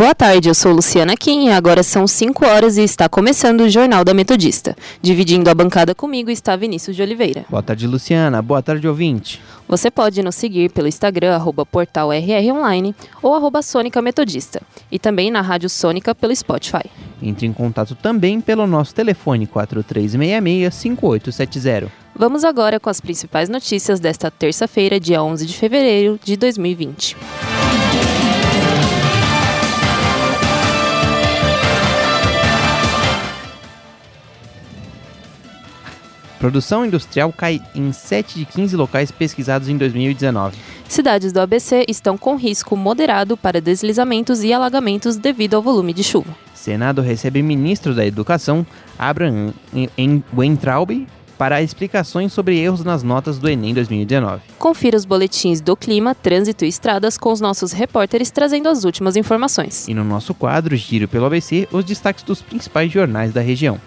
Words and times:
Boa 0.00 0.14
tarde, 0.14 0.48
eu 0.48 0.54
sou 0.54 0.72
Luciana 0.72 1.14
Kim 1.14 1.48
e 1.48 1.52
agora 1.52 1.82
são 1.82 2.06
5 2.06 2.46
horas 2.46 2.78
e 2.78 2.82
está 2.82 3.06
começando 3.06 3.60
o 3.60 3.68
Jornal 3.68 4.02
da 4.02 4.14
Metodista. 4.14 4.74
Dividindo 5.02 5.50
a 5.50 5.54
bancada 5.54 5.94
comigo 5.94 6.30
está 6.30 6.56
Vinícius 6.56 6.96
de 6.96 7.02
Oliveira. 7.02 7.44
Boa 7.50 7.62
tarde, 7.62 7.86
Luciana. 7.86 8.40
Boa 8.40 8.62
tarde, 8.62 8.88
ouvinte. 8.88 9.42
Você 9.68 9.90
pode 9.90 10.22
nos 10.22 10.36
seguir 10.36 10.70
pelo 10.70 10.88
Instagram, 10.88 11.34
arroba 11.34 11.66
portal 11.66 12.10
RR 12.10 12.50
Online 12.50 12.96
ou 13.22 13.34
arroba 13.34 13.60
Sônica 13.60 14.00
Metodista. 14.00 14.62
E 14.90 14.98
também 14.98 15.30
na 15.30 15.42
Rádio 15.42 15.68
Sônica 15.68 16.14
pelo 16.14 16.34
Spotify. 16.34 16.90
Entre 17.22 17.46
em 17.46 17.52
contato 17.52 17.94
também 17.94 18.40
pelo 18.40 18.66
nosso 18.66 18.94
telefone 18.94 19.46
4366-5870. 19.46 21.90
Vamos 22.16 22.42
agora 22.42 22.80
com 22.80 22.88
as 22.88 23.02
principais 23.02 23.50
notícias 23.50 24.00
desta 24.00 24.30
terça-feira, 24.30 24.98
dia 24.98 25.22
11 25.22 25.44
de 25.44 25.58
fevereiro 25.58 26.18
de 26.24 26.38
2020. 26.38 27.18
Produção 36.40 36.86
industrial 36.86 37.30
cai 37.30 37.60
em 37.74 37.92
7 37.92 38.38
de 38.38 38.46
15 38.46 38.74
locais 38.74 39.10
pesquisados 39.10 39.68
em 39.68 39.76
2019. 39.76 40.56
Cidades 40.88 41.34
do 41.34 41.38
ABC 41.38 41.84
estão 41.86 42.16
com 42.16 42.34
risco 42.34 42.74
moderado 42.74 43.36
para 43.36 43.60
deslizamentos 43.60 44.42
e 44.42 44.50
alagamentos 44.50 45.18
devido 45.18 45.56
ao 45.56 45.62
volume 45.62 45.92
de 45.92 46.02
chuva. 46.02 46.34
Senado 46.54 47.02
recebe 47.02 47.42
ministro 47.42 47.94
da 47.94 48.06
Educação, 48.06 48.66
Abraham 48.98 49.52
Weintraub, 50.34 51.06
para 51.36 51.60
explicações 51.60 52.32
sobre 52.32 52.58
erros 52.58 52.84
nas 52.84 53.02
notas 53.02 53.38
do 53.38 53.46
Enem 53.46 53.74
2019. 53.74 54.40
Confira 54.58 54.96
os 54.96 55.04
boletins 55.04 55.60
do 55.60 55.76
clima, 55.76 56.14
trânsito 56.14 56.64
e 56.64 56.68
estradas 56.68 57.18
com 57.18 57.32
os 57.32 57.40
nossos 57.42 57.72
repórteres 57.72 58.30
trazendo 58.30 58.70
as 58.70 58.84
últimas 58.84 59.14
informações. 59.14 59.86
E 59.88 59.92
no 59.92 60.04
nosso 60.04 60.32
quadro 60.32 60.74
Giro 60.74 61.06
pelo 61.06 61.26
ABC, 61.26 61.68
os 61.70 61.84
destaques 61.84 62.24
dos 62.24 62.40
principais 62.40 62.90
jornais 62.90 63.30
da 63.30 63.42
região. 63.42 63.78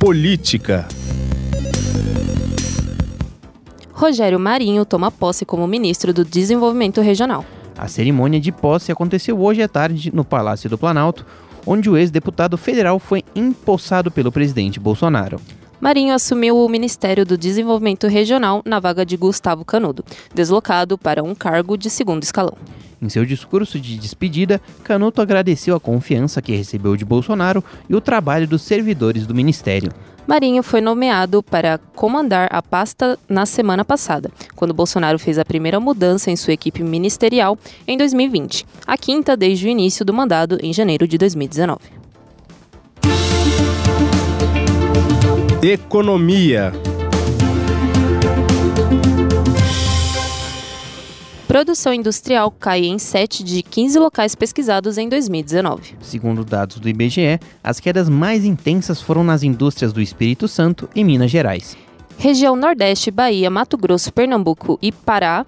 Política. 0.00 0.88
Rogério 3.92 4.40
Marinho 4.40 4.86
toma 4.86 5.10
posse 5.10 5.44
como 5.44 5.66
ministro 5.66 6.14
do 6.14 6.24
Desenvolvimento 6.24 7.02
Regional. 7.02 7.44
A 7.76 7.86
cerimônia 7.86 8.40
de 8.40 8.50
posse 8.50 8.90
aconteceu 8.90 9.38
hoje 9.38 9.62
à 9.62 9.68
tarde 9.68 10.10
no 10.10 10.24
Palácio 10.24 10.70
do 10.70 10.78
Planalto, 10.78 11.26
onde 11.66 11.90
o 11.90 11.98
ex-deputado 11.98 12.56
federal 12.56 12.98
foi 12.98 13.22
empossado 13.36 14.10
pelo 14.10 14.32
presidente 14.32 14.80
Bolsonaro. 14.80 15.38
Marinho 15.80 16.14
assumiu 16.14 16.58
o 16.58 16.68
Ministério 16.68 17.24
do 17.24 17.38
Desenvolvimento 17.38 18.06
Regional 18.06 18.60
na 18.66 18.78
vaga 18.78 19.04
de 19.04 19.16
Gustavo 19.16 19.64
Canudo, 19.64 20.04
deslocado 20.34 20.98
para 20.98 21.22
um 21.22 21.34
cargo 21.34 21.74
de 21.74 21.88
segundo 21.88 22.22
escalão. 22.22 22.54
Em 23.00 23.08
seu 23.08 23.24
discurso 23.24 23.80
de 23.80 23.96
despedida, 23.96 24.60
Canuto 24.84 25.22
agradeceu 25.22 25.74
a 25.74 25.80
confiança 25.80 26.42
que 26.42 26.54
recebeu 26.54 26.96
de 26.96 27.04
Bolsonaro 27.04 27.64
e 27.88 27.94
o 27.94 28.00
trabalho 28.00 28.46
dos 28.46 28.60
servidores 28.60 29.26
do 29.26 29.34
ministério. 29.34 29.90
Marinho 30.26 30.62
foi 30.62 30.82
nomeado 30.82 31.42
para 31.42 31.78
comandar 31.96 32.48
a 32.52 32.60
pasta 32.60 33.18
na 33.26 33.46
semana 33.46 33.82
passada, 33.82 34.30
quando 34.54 34.74
Bolsonaro 34.74 35.18
fez 35.18 35.38
a 35.38 35.46
primeira 35.46 35.80
mudança 35.80 36.30
em 36.30 36.36
sua 36.36 36.52
equipe 36.52 36.82
ministerial 36.82 37.58
em 37.88 37.96
2020, 37.96 38.66
a 38.86 38.98
quinta 38.98 39.34
desde 39.34 39.66
o 39.66 39.70
início 39.70 40.04
do 40.04 40.12
mandado 40.12 40.58
em 40.62 40.74
janeiro 40.74 41.08
de 41.08 41.16
2019. 41.16 41.99
Economia. 45.62 46.72
Produção 51.46 51.92
industrial 51.92 52.50
cai 52.50 52.86
em 52.86 52.98
7 52.98 53.44
de 53.44 53.62
15 53.62 53.98
locais 53.98 54.34
pesquisados 54.34 54.96
em 54.96 55.06
2019. 55.06 55.98
Segundo 56.00 56.46
dados 56.46 56.78
do 56.78 56.88
IBGE, 56.88 57.38
as 57.62 57.78
quedas 57.78 58.08
mais 58.08 58.42
intensas 58.42 59.02
foram 59.02 59.22
nas 59.22 59.42
indústrias 59.42 59.92
do 59.92 60.00
Espírito 60.00 60.48
Santo 60.48 60.88
e 60.94 61.04
Minas 61.04 61.30
Gerais. 61.30 61.76
Região 62.16 62.56
Nordeste, 62.56 63.10
Bahia, 63.10 63.50
Mato 63.50 63.76
Grosso, 63.76 64.10
Pernambuco 64.14 64.78
e 64.80 64.90
Pará 64.90 65.44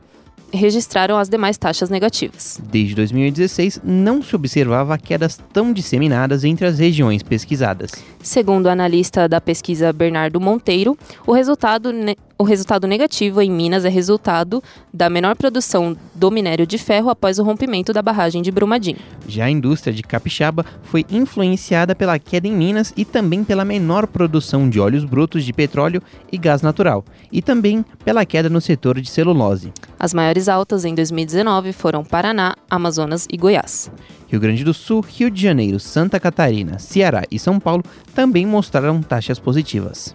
registraram 0.53 1.19
as 1.19 1.29
demais 1.29 1.57
taxas 1.57 1.91
negativas. 1.91 2.61
Desde 2.71 2.95
2016, 2.95 3.81
não 3.85 4.23
se 4.23 4.35
observava 4.37 4.97
quedas 4.99 5.39
tão 5.53 5.73
disseminadas 5.73 6.45
entre 6.45 6.67
as 6.67 6.79
regiões 6.79 7.23
pesquisadas. 7.23 7.91
Segundo 8.23 8.67
o 8.67 8.69
analista 8.71 9.29
da 9.29 9.41
pesquisa 9.41 9.93
Bernardo 9.93 10.41
Monteiro, 10.41 10.97
o 11.27 11.33
resultado, 11.33 11.91
o 12.43 12.45
resultado 12.45 12.89
negativo 12.89 13.41
em 13.41 13.49
Minas 13.49 13.85
é 13.85 13.89
resultado 13.89 14.61
da 14.93 15.09
menor 15.09 15.37
produção 15.37 15.97
do 16.13 16.29
minério 16.29 16.67
de 16.67 16.77
ferro 16.77 17.09
após 17.09 17.39
o 17.39 17.45
rompimento 17.45 17.93
da 17.93 18.03
barragem 18.03 18.43
de 18.43 18.51
Brumadinho. 18.51 18.99
Já 19.29 19.45
a 19.45 19.51
indústria 19.51 19.95
de 19.95 20.03
capixaba 20.03 20.67
foi 20.83 21.07
influenciada 21.09 21.95
pela 21.95 22.19
queda 22.19 22.49
em 22.49 22.53
Minas 22.53 22.93
e 22.97 23.05
também 23.05 23.45
pela 23.45 23.65
menor 23.65 24.09
produção 24.09 24.69
de 24.69 24.81
óleos 24.81 25.05
brutos 25.05 25.45
de 25.45 25.53
petróleo 25.53 26.03
e 26.33 26.37
gás 26.37 26.63
natural, 26.63 27.05
e 27.31 27.41
também 27.41 27.85
pela 28.05 28.27
queda 28.27 28.51
no 28.51 28.61
setor 28.61 29.01
de 29.01 29.09
celulose. 29.09 29.73
As 29.97 30.13
maiores 30.13 30.49
altas 30.49 30.85
em 30.85 30.97
2019 30.97 31.73
foram 31.73 32.03
Paraná, 32.03 32.57
Amazonas 32.69 33.25
e 33.33 33.37
Goiás. 33.37 33.89
Rio 34.27 34.41
Grande 34.41 34.65
do 34.65 34.75
Sul, 34.75 35.01
Rio 35.01 35.31
de 35.31 35.41
Janeiro, 35.41 35.79
Santa 35.79 36.19
Catarina, 36.19 36.81
Ceará 36.81 37.23
e 37.31 37.39
São 37.39 37.61
Paulo 37.61 37.85
também 38.17 38.45
mostraram 38.45 39.01
taxas 39.01 39.39
positivas. 39.39 40.13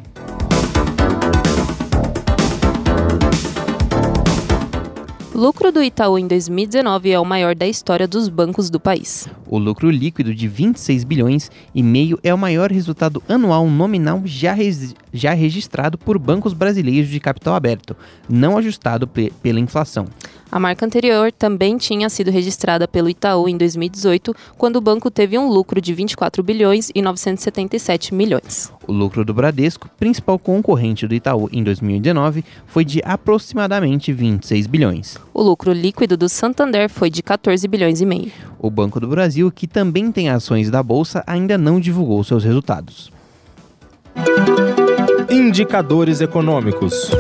Lucro 5.38 5.72
do 5.72 5.84
Itaú 5.84 6.18
em 6.18 6.26
2019 6.26 7.12
é 7.12 7.20
o 7.20 7.24
maior 7.24 7.54
da 7.54 7.68
história 7.68 8.08
dos 8.08 8.28
bancos 8.28 8.72
do 8.72 8.80
país. 8.80 9.28
O 9.46 9.60
lucro 9.60 9.92
líquido 9.92 10.34
de 10.34 10.48
26 10.48 11.04
bilhões 11.04 11.52
e 11.76 11.84
meio 11.84 12.18
é 12.24 12.34
o 12.34 12.38
maior 12.38 12.72
resultado 12.72 13.22
anual 13.30 13.70
nominal 13.70 14.24
já, 14.26 14.56
já 15.14 15.34
registrado 15.34 15.96
por 15.96 16.18
bancos 16.18 16.54
brasileiros 16.54 17.08
de 17.08 17.20
capital 17.20 17.54
aberto, 17.54 17.96
não 18.28 18.58
ajustado 18.58 19.08
pela 19.08 19.60
inflação. 19.60 20.08
A 20.50 20.60
marca 20.60 20.86
anterior 20.86 21.32
também 21.32 21.78
tinha 21.78 22.10
sido 22.10 22.32
registrada 22.32 22.88
pelo 22.88 23.10
Itaú 23.10 23.50
em 23.50 23.58
2018, 23.58 24.34
quando 24.58 24.78
o 24.78 24.82
banco 24.82 25.12
teve 25.12 25.38
um 25.38 25.50
lucro 25.50 25.82
de 25.82 25.94
24 25.94 26.42
bilhões 26.42 26.90
e 26.96 27.02
977 27.02 28.14
milhões. 28.14 28.72
O 28.88 28.94
lucro 28.94 29.26
do 29.26 29.34
Bradesco, 29.34 29.90
principal 30.00 30.40
concorrente 30.40 31.06
do 31.06 31.14
Itaú 31.14 31.50
em 31.52 31.62
2019, 31.62 32.46
foi 32.66 32.86
de 32.86 33.02
aproximadamente 33.04 34.14
26 34.14 34.68
bilhões. 34.68 35.18
O 35.34 35.44
lucro 35.44 35.74
líquido 35.74 36.16
do 36.16 36.30
Santander 36.30 36.90
foi 36.90 37.10
de 37.10 37.22
14 37.22 37.68
bilhões 37.68 38.00
e 38.00 38.06
meio. 38.06 38.32
O 38.58 38.70
Banco 38.70 39.02
do 39.02 39.08
Brasil, 39.08 39.52
que 39.52 39.68
também 39.68 40.12
tem 40.12 40.30
ações 40.30 40.70
da 40.72 40.82
bolsa, 40.82 41.24
ainda 41.28 41.58
não 41.58 41.80
divulgou 41.80 42.24
seus 42.24 42.46
resultados. 42.46 43.12
Indicadores 45.30 46.22
econômicos. 46.22 47.12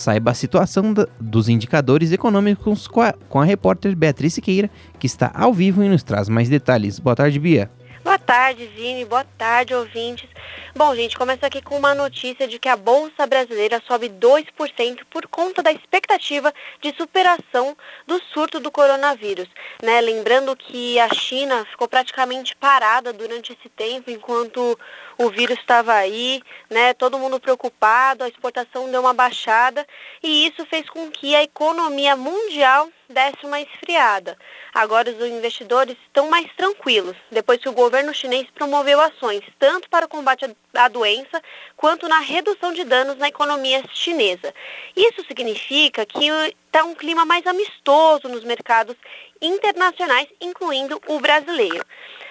Saiba 0.00 0.30
a 0.30 0.34
situação 0.34 0.94
dos 1.20 1.46
indicadores 1.50 2.10
econômicos 2.10 2.88
com 2.88 3.02
a, 3.02 3.12
com 3.28 3.38
a 3.38 3.44
repórter 3.44 3.94
Beatriz 3.94 4.32
Siqueira, 4.32 4.70
que 4.98 5.06
está 5.06 5.30
ao 5.34 5.52
vivo 5.52 5.84
e 5.84 5.90
nos 5.90 6.02
traz 6.02 6.26
mais 6.26 6.48
detalhes. 6.48 6.98
Boa 6.98 7.14
tarde, 7.14 7.38
Bia. 7.38 7.70
Boa 8.02 8.18
tarde, 8.18 8.66
Vini. 8.74 9.04
Boa 9.04 9.24
tarde, 9.36 9.74
ouvintes. 9.74 10.26
Bom, 10.74 10.94
gente, 10.94 11.16
começa 11.18 11.46
aqui 11.46 11.60
com 11.60 11.76
uma 11.76 11.94
notícia 11.94 12.46
de 12.46 12.58
que 12.58 12.68
a 12.68 12.76
Bolsa 12.76 13.26
Brasileira 13.26 13.82
sobe 13.86 14.08
2% 14.08 15.00
por 15.10 15.26
conta 15.26 15.62
da 15.62 15.72
expectativa 15.72 16.54
de 16.80 16.94
superação 16.96 17.76
do 18.06 18.22
surto 18.32 18.60
do 18.60 18.70
coronavírus. 18.70 19.48
Né? 19.82 20.00
Lembrando 20.00 20.54
que 20.54 20.98
a 21.00 21.12
China 21.12 21.66
ficou 21.70 21.88
praticamente 21.88 22.54
parada 22.56 23.12
durante 23.12 23.52
esse 23.52 23.68
tempo, 23.68 24.10
enquanto 24.10 24.78
o 25.18 25.28
vírus 25.28 25.58
estava 25.58 25.92
aí, 25.92 26.40
né? 26.70 26.94
todo 26.94 27.18
mundo 27.18 27.40
preocupado, 27.40 28.24
a 28.24 28.28
exportação 28.28 28.90
deu 28.90 29.00
uma 29.00 29.12
baixada 29.12 29.86
e 30.22 30.46
isso 30.46 30.64
fez 30.66 30.88
com 30.88 31.10
que 31.10 31.34
a 31.34 31.42
economia 31.42 32.14
mundial 32.16 32.88
desse 33.08 33.44
uma 33.44 33.60
esfriada. 33.60 34.38
Agora 34.72 35.10
os 35.10 35.26
investidores 35.26 35.96
estão 36.06 36.30
mais 36.30 36.50
tranquilos, 36.56 37.16
depois 37.30 37.60
que 37.60 37.68
o 37.68 37.72
governo 37.72 38.14
chinês 38.14 38.46
promoveu 38.54 39.00
ações 39.00 39.42
tanto 39.58 39.90
para 39.90 40.06
o 40.06 40.08
combate 40.08 40.44
à 40.44 40.48
doença 40.88 41.42
quanto 41.76 42.08
na 42.08 42.18
redução 42.18 42.72
de 42.72 42.84
danos 42.84 43.16
na 43.16 43.28
economia 43.28 43.82
chinesa. 43.92 44.54
Isso 44.96 45.24
significa 45.26 46.06
que 46.06 46.28
está 46.66 46.84
um 46.84 46.94
clima 46.94 47.24
mais 47.24 47.46
amistoso 47.46 48.28
nos 48.28 48.44
mercados 48.44 48.96
internacionais, 49.40 50.28
incluindo 50.40 51.00
o 51.08 51.18
brasileiro. 51.18 51.84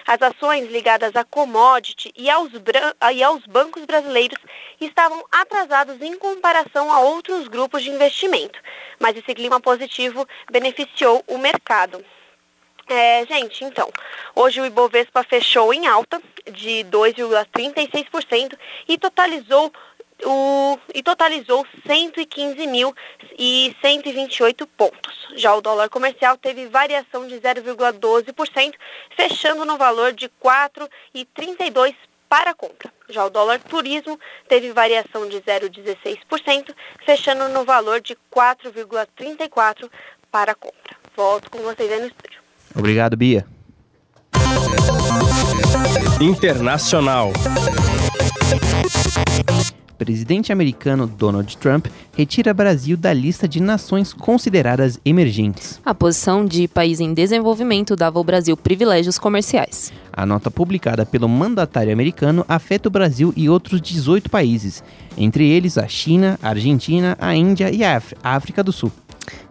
As 0.06 0.20
ações 0.22 0.70
ligadas 0.70 1.14
a 1.14 1.24
commodity 1.24 2.12
e 2.16 2.30
aos, 2.30 2.50
e 3.14 3.22
aos 3.22 3.46
bancos 3.46 3.84
brasileiros 3.84 4.38
estavam 4.80 5.24
atrasados 5.30 6.00
em 6.00 6.16
comparação 6.16 6.90
a 6.90 7.00
outros 7.00 7.46
grupos 7.48 7.82
de 7.82 7.90
investimento, 7.90 8.58
mas 8.98 9.16
esse 9.16 9.34
clima 9.34 9.60
positivo 9.60 10.26
beneficiou 10.50 11.22
o 11.26 11.38
mercado. 11.38 12.04
É, 12.92 13.24
gente, 13.24 13.64
então, 13.64 13.88
hoje 14.34 14.60
o 14.60 14.66
Ibovespa 14.66 15.22
fechou 15.22 15.72
em 15.72 15.86
alta 15.86 16.20
de 16.50 16.84
2,36% 16.90 18.58
e 18.88 18.98
totalizou 18.98 19.72
o, 20.24 20.76
e 20.92 21.00
totalizou 21.00 21.64
115.128 21.86 24.66
pontos. 24.76 25.28
Já 25.36 25.54
o 25.54 25.60
dólar 25.60 25.88
comercial 25.88 26.36
teve 26.36 26.66
variação 26.66 27.28
de 27.28 27.36
0,12%, 27.36 28.74
fechando 29.16 29.64
no 29.64 29.78
valor 29.78 30.12
de 30.12 30.28
4,32 30.42 31.94
para 32.28 32.50
a 32.50 32.54
compra. 32.54 32.92
Já 33.08 33.24
o 33.24 33.30
dólar 33.30 33.60
turismo 33.60 34.18
teve 34.48 34.72
variação 34.72 35.28
de 35.28 35.40
0,16%, 35.40 36.74
fechando 37.06 37.48
no 37.50 37.64
valor 37.64 38.00
de 38.00 38.16
4,34 38.34 39.88
para 40.28 40.50
a 40.50 40.56
compra. 40.56 40.98
Volto 41.14 41.48
com 41.50 41.58
vocês 41.58 41.92
aí 41.92 42.00
no 42.00 42.08
estúdio. 42.08 42.39
Obrigado, 42.74 43.16
Bia. 43.16 43.44
Internacional. 46.20 47.32
Presidente 50.00 50.50
americano 50.50 51.06
Donald 51.06 51.58
Trump 51.58 51.88
retira 52.16 52.54
Brasil 52.54 52.96
da 52.96 53.12
lista 53.12 53.46
de 53.46 53.60
nações 53.60 54.14
consideradas 54.14 54.98
emergentes. 55.04 55.78
A 55.84 55.94
posição 55.94 56.46
de 56.46 56.66
país 56.66 57.00
em 57.00 57.12
desenvolvimento 57.12 57.94
dava 57.94 58.18
ao 58.18 58.24
Brasil 58.24 58.56
privilégios 58.56 59.18
comerciais. 59.18 59.92
A 60.10 60.24
nota 60.24 60.50
publicada 60.50 61.04
pelo 61.04 61.28
mandatário 61.28 61.92
americano 61.92 62.46
afeta 62.48 62.88
o 62.88 62.90
Brasil 62.90 63.32
e 63.36 63.50
outros 63.50 63.78
18 63.78 64.30
países, 64.30 64.82
entre 65.18 65.46
eles 65.46 65.76
a 65.76 65.86
China, 65.86 66.38
a 66.42 66.48
Argentina, 66.48 67.14
a 67.20 67.34
Índia 67.36 67.70
e 67.70 67.84
a 67.84 68.00
África 68.22 68.64
do 68.64 68.72
Sul. 68.72 68.90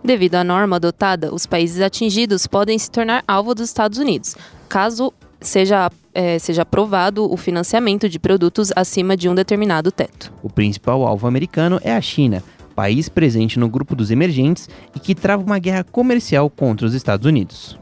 Devido 0.03 0.35
à 0.35 0.43
norma 0.43 0.77
adotada, 0.77 1.33
os 1.33 1.45
países 1.45 1.81
atingidos 1.81 2.47
podem 2.47 2.77
se 2.77 2.89
tornar 2.89 3.23
alvo 3.27 3.53
dos 3.53 3.65
Estados 3.69 3.97
Unidos, 3.97 4.35
caso 4.67 5.13
seja, 5.41 5.89
é, 6.13 6.39
seja 6.39 6.63
aprovado 6.63 7.31
o 7.31 7.37
financiamento 7.37 8.09
de 8.09 8.19
produtos 8.19 8.71
acima 8.75 9.15
de 9.15 9.29
um 9.29 9.35
determinado 9.35 9.91
teto. 9.91 10.31
O 10.43 10.49
principal 10.49 11.05
alvo 11.05 11.27
americano 11.27 11.79
é 11.83 11.95
a 11.95 12.01
China, 12.01 12.43
país 12.75 13.09
presente 13.09 13.59
no 13.59 13.69
grupo 13.69 13.95
dos 13.95 14.11
emergentes 14.11 14.69
e 14.95 14.99
que 14.99 15.15
trava 15.15 15.43
uma 15.43 15.59
guerra 15.59 15.83
comercial 15.83 16.49
contra 16.49 16.87
os 16.87 16.93
Estados 16.93 17.25
Unidos. 17.25 17.77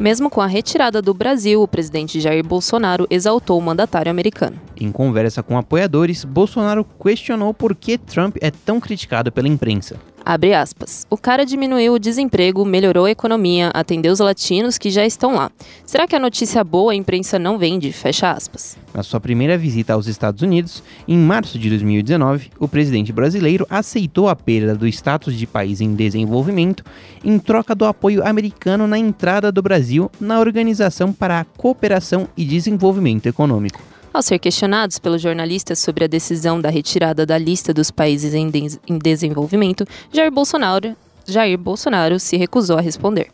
Mesmo 0.00 0.30
com 0.30 0.40
a 0.40 0.46
retirada 0.46 1.02
do 1.02 1.12
Brasil, 1.12 1.60
o 1.60 1.66
presidente 1.66 2.20
Jair 2.20 2.46
Bolsonaro 2.46 3.06
exaltou 3.10 3.58
o 3.58 3.62
mandatário 3.62 4.10
americano. 4.10 4.56
Em 4.80 4.92
conversa 4.92 5.42
com 5.42 5.58
apoiadores, 5.58 6.24
Bolsonaro 6.24 6.86
questionou 7.02 7.52
por 7.52 7.74
que 7.74 7.98
Trump 7.98 8.36
é 8.40 8.50
tão 8.50 8.78
criticado 8.78 9.32
pela 9.32 9.48
imprensa. 9.48 9.96
Abre 10.28 10.52
aspas. 10.52 11.06
O 11.08 11.16
cara 11.16 11.46
diminuiu 11.46 11.94
o 11.94 11.98
desemprego, 11.98 12.62
melhorou 12.62 13.06
a 13.06 13.10
economia, 13.10 13.70
atendeu 13.72 14.12
os 14.12 14.18
latinos 14.18 14.76
que 14.76 14.90
já 14.90 15.06
estão 15.06 15.34
lá. 15.36 15.50
Será 15.86 16.06
que 16.06 16.14
a 16.14 16.20
notícia 16.20 16.62
boa 16.62 16.92
a 16.92 16.94
imprensa 16.94 17.38
não 17.38 17.56
vende? 17.56 17.90
Fecha 17.92 18.30
aspas. 18.30 18.76
Na 18.92 19.02
sua 19.02 19.20
primeira 19.20 19.56
visita 19.56 19.94
aos 19.94 20.06
Estados 20.06 20.42
Unidos, 20.42 20.82
em 21.08 21.16
março 21.16 21.58
de 21.58 21.70
2019, 21.70 22.50
o 22.58 22.68
presidente 22.68 23.10
brasileiro 23.10 23.66
aceitou 23.70 24.28
a 24.28 24.36
perda 24.36 24.74
do 24.74 24.86
status 24.86 25.34
de 25.34 25.46
país 25.46 25.80
em 25.80 25.94
desenvolvimento 25.94 26.84
em 27.24 27.38
troca 27.38 27.74
do 27.74 27.86
apoio 27.86 28.22
americano 28.22 28.86
na 28.86 28.98
entrada 28.98 29.50
do 29.50 29.62
Brasil 29.62 30.10
na 30.20 30.40
Organização 30.40 31.10
para 31.10 31.40
a 31.40 31.44
Cooperação 31.46 32.28
e 32.36 32.44
Desenvolvimento 32.44 33.24
Econômico. 33.24 33.80
Ao 34.12 34.22
ser 34.22 34.38
questionados 34.38 34.98
pelos 34.98 35.20
jornalistas 35.20 35.78
sobre 35.78 36.04
a 36.04 36.08
decisão 36.08 36.60
da 36.60 36.70
retirada 36.70 37.26
da 37.26 37.36
lista 37.36 37.74
dos 37.74 37.90
países 37.90 38.34
em, 38.34 38.50
de 38.50 38.78
em 38.88 38.98
desenvolvimento, 38.98 39.84
Jair 40.12 40.32
Bolsonaro, 40.32 40.96
Jair 41.26 41.58
Bolsonaro 41.58 42.18
se 42.18 42.36
recusou 42.36 42.78
a 42.78 42.80
responder. 42.80 43.30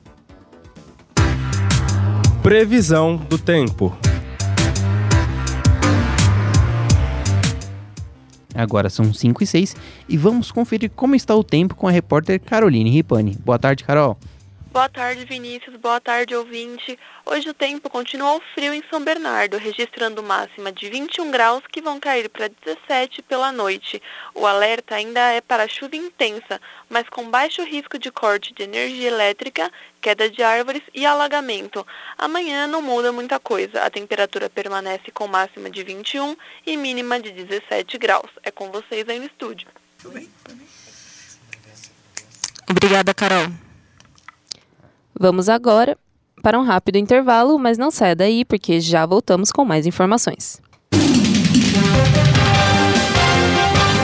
Previsão 2.42 3.16
do 3.16 3.38
tempo. 3.38 3.96
Agora 8.54 8.88
são 8.88 9.12
5 9.12 9.42
e 9.42 9.46
6 9.46 9.76
e 10.08 10.16
vamos 10.16 10.52
conferir 10.52 10.90
como 10.94 11.14
está 11.14 11.34
o 11.34 11.42
tempo 11.42 11.74
com 11.74 11.88
a 11.88 11.90
repórter 11.90 12.40
Caroline 12.40 12.90
Ripani. 12.90 13.36
Boa 13.44 13.58
tarde, 13.58 13.82
Carol. 13.82 14.16
Boa 14.74 14.88
tarde, 14.88 15.24
Vinícius. 15.24 15.76
Boa 15.76 16.00
tarde, 16.00 16.34
ouvinte. 16.34 16.98
Hoje 17.24 17.48
o 17.48 17.54
tempo 17.54 17.88
continua 17.88 18.40
frio 18.54 18.74
em 18.74 18.82
São 18.90 19.00
Bernardo, 19.00 19.56
registrando 19.56 20.20
máxima 20.20 20.72
de 20.72 20.90
21 20.90 21.30
graus 21.30 21.62
que 21.70 21.80
vão 21.80 22.00
cair 22.00 22.28
para 22.28 22.48
17 22.48 23.22
pela 23.22 23.52
noite. 23.52 24.02
O 24.34 24.44
alerta 24.44 24.96
ainda 24.96 25.20
é 25.30 25.40
para 25.40 25.68
chuva 25.68 25.94
intensa, 25.94 26.60
mas 26.90 27.08
com 27.08 27.30
baixo 27.30 27.62
risco 27.62 28.00
de 28.00 28.10
corte 28.10 28.52
de 28.52 28.64
energia 28.64 29.06
elétrica, 29.06 29.70
queda 30.00 30.28
de 30.28 30.42
árvores 30.42 30.82
e 30.92 31.06
alagamento. 31.06 31.86
Amanhã 32.18 32.66
não 32.66 32.82
muda 32.82 33.12
muita 33.12 33.38
coisa. 33.38 33.80
A 33.80 33.88
temperatura 33.88 34.50
permanece 34.50 35.12
com 35.12 35.28
máxima 35.28 35.70
de 35.70 35.84
21 35.84 36.36
e 36.66 36.76
mínima 36.76 37.20
de 37.20 37.30
17 37.30 37.96
graus. 37.96 38.30
É 38.42 38.50
com 38.50 38.72
vocês 38.72 39.08
aí 39.08 39.20
no 39.20 39.26
estúdio. 39.26 39.68
Obrigada, 42.68 43.14
Carol. 43.14 43.52
Vamos 45.18 45.48
agora 45.48 45.96
para 46.42 46.58
um 46.58 46.62
rápido 46.62 46.96
intervalo, 46.96 47.58
mas 47.58 47.78
não 47.78 47.90
saia 47.90 48.14
daí 48.14 48.44
porque 48.44 48.80
já 48.80 49.06
voltamos 49.06 49.50
com 49.50 49.64
mais 49.64 49.86
informações. 49.86 50.60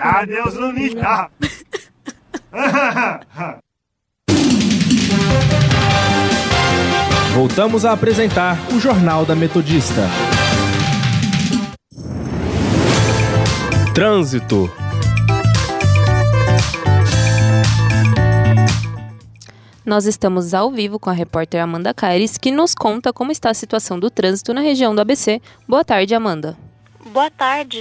Adeus, 0.02 0.54
Lunita! 0.54 1.30
Voltamos 7.34 7.86
a 7.86 7.92
apresentar 7.92 8.56
o 8.72 8.78
Jornal 8.78 9.24
da 9.24 9.34
Metodista. 9.34 10.02
Trânsito. 13.94 14.70
Nós 19.84 20.06
estamos 20.06 20.54
ao 20.54 20.70
vivo 20.70 20.98
com 20.98 21.10
a 21.10 21.12
repórter 21.12 21.60
Amanda 21.60 21.92
Caires, 21.92 22.38
que 22.38 22.50
nos 22.50 22.74
conta 22.74 23.12
como 23.12 23.32
está 23.32 23.50
a 23.50 23.54
situação 23.54 23.98
do 23.98 24.08
trânsito 24.10 24.54
na 24.54 24.60
região 24.60 24.94
do 24.94 25.00
ABC. 25.00 25.40
Boa 25.66 25.84
tarde, 25.84 26.14
Amanda. 26.14 26.56
Boa 27.06 27.30
tarde. 27.30 27.78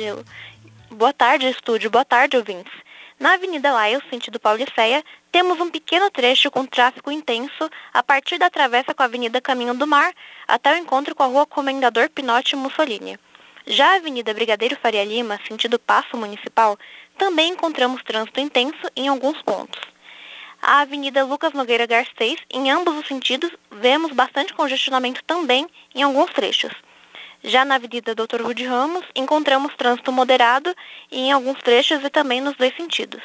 Boa 0.89 1.13
tarde, 1.13 1.47
estúdio. 1.47 1.91
Boa 1.91 2.05
tarde, 2.05 2.37
ouvintes. 2.37 2.71
Na 3.21 3.33
Avenida 3.33 3.71
Laios, 3.71 4.03
sentido 4.09 4.39
Pauliceia, 4.39 5.03
temos 5.31 5.59
um 5.59 5.69
pequeno 5.69 6.09
trecho 6.09 6.49
com 6.49 6.65
tráfego 6.65 7.11
intenso 7.11 7.69
a 7.93 8.01
partir 8.01 8.39
da 8.39 8.49
travessa 8.49 8.95
com 8.95 9.03
a 9.03 9.05
Avenida 9.05 9.39
Caminho 9.39 9.75
do 9.75 9.85
Mar 9.85 10.11
até 10.47 10.73
o 10.73 10.75
encontro 10.75 11.13
com 11.13 11.21
a 11.21 11.27
Rua 11.27 11.45
Comendador 11.45 12.09
Pinote 12.09 12.55
Mussolini. 12.55 13.19
Já 13.67 13.91
a 13.91 13.95
Avenida 13.97 14.33
Brigadeiro 14.33 14.75
Faria 14.75 15.05
Lima, 15.05 15.39
sentido 15.47 15.77
Passo 15.77 16.17
Municipal, 16.17 16.79
também 17.15 17.51
encontramos 17.51 18.01
trânsito 18.01 18.39
intenso 18.39 18.89
em 18.95 19.07
alguns 19.07 19.39
pontos. 19.43 19.79
A 20.59 20.79
Avenida 20.79 21.23
Lucas 21.23 21.53
Nogueira 21.53 21.85
Garcês, 21.85 22.39
em 22.49 22.71
ambos 22.71 22.97
os 22.97 23.07
sentidos, 23.07 23.51
vemos 23.69 24.13
bastante 24.13 24.51
congestionamento 24.55 25.23
também 25.25 25.67
em 25.93 26.01
alguns 26.01 26.33
trechos. 26.33 26.73
Já 27.43 27.65
na 27.65 27.75
Avenida 27.75 28.13
Dr. 28.13 28.41
Rude 28.41 28.65
Ramos, 28.65 29.03
encontramos 29.15 29.75
trânsito 29.75 30.11
moderado 30.11 30.75
em 31.11 31.31
alguns 31.31 31.57
trechos 31.59 32.03
e 32.03 32.09
também 32.09 32.39
nos 32.39 32.55
dois 32.55 32.75
sentidos. 32.75 33.23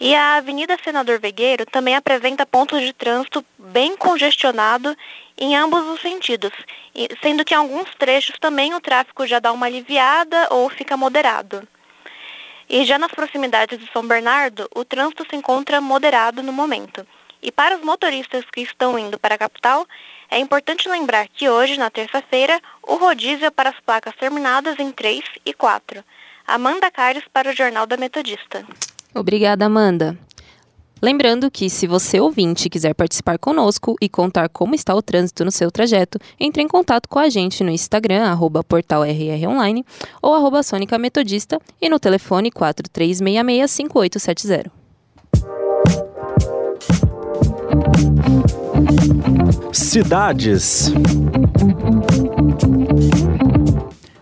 E 0.00 0.12
a 0.16 0.34
Avenida 0.34 0.76
Senador 0.82 1.20
Vegueiro 1.20 1.64
também 1.64 1.94
apresenta 1.94 2.44
pontos 2.44 2.80
de 2.80 2.92
trânsito 2.92 3.44
bem 3.56 3.96
congestionado 3.96 4.96
em 5.38 5.56
ambos 5.56 5.86
os 5.86 6.00
sentidos, 6.00 6.50
sendo 7.22 7.44
que 7.44 7.54
em 7.54 7.56
alguns 7.56 7.88
trechos 7.94 8.36
também 8.40 8.74
o 8.74 8.80
tráfego 8.80 9.24
já 9.24 9.38
dá 9.38 9.52
uma 9.52 9.66
aliviada 9.66 10.48
ou 10.50 10.68
fica 10.68 10.96
moderado. 10.96 11.66
E 12.68 12.84
já 12.84 12.98
nas 12.98 13.12
proximidades 13.12 13.78
de 13.78 13.88
São 13.92 14.04
Bernardo, 14.04 14.68
o 14.74 14.84
trânsito 14.84 15.24
se 15.30 15.36
encontra 15.36 15.80
moderado 15.80 16.42
no 16.42 16.52
momento. 16.52 17.06
E 17.42 17.50
para 17.50 17.76
os 17.76 17.84
motoristas 17.84 18.44
que 18.52 18.60
estão 18.60 18.96
indo 18.96 19.18
para 19.18 19.34
a 19.34 19.38
capital, 19.38 19.84
é 20.30 20.38
importante 20.38 20.88
lembrar 20.88 21.26
que 21.28 21.48
hoje, 21.48 21.76
na 21.76 21.90
terça-feira, 21.90 22.60
o 22.86 22.94
rodízio 22.94 23.46
é 23.46 23.50
para 23.50 23.70
as 23.70 23.80
placas 23.80 24.14
terminadas 24.14 24.78
em 24.78 24.92
3 24.92 25.24
e 25.44 25.52
4. 25.52 26.04
Amanda 26.46 26.90
Caires 26.90 27.24
para 27.32 27.50
o 27.50 27.54
Jornal 27.54 27.86
da 27.86 27.96
Metodista. 27.96 28.64
Obrigada, 29.12 29.66
Amanda. 29.66 30.16
Lembrando 31.02 31.50
que 31.50 31.68
se 31.68 31.88
você 31.88 32.20
ouvinte 32.20 32.70
quiser 32.70 32.94
participar 32.94 33.36
conosco 33.36 33.96
e 34.00 34.08
contar 34.08 34.48
como 34.48 34.76
está 34.76 34.94
o 34.94 35.02
trânsito 35.02 35.44
no 35.44 35.50
seu 35.50 35.68
trajeto, 35.68 36.16
entre 36.38 36.62
em 36.62 36.68
contato 36.68 37.08
com 37.08 37.18
a 37.18 37.28
gente 37.28 37.64
no 37.64 37.72
Instagram, 37.72 38.38
portalrronline 38.68 39.84
ou 40.22 40.32
arroba 40.32 40.62
Sônica 40.62 40.96
Metodista 40.96 41.58
e 41.80 41.88
no 41.88 41.98
telefone 41.98 42.52
4366-5870. 42.52 44.81
Cidades. 49.72 50.92